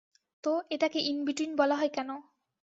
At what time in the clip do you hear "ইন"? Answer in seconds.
1.01-1.17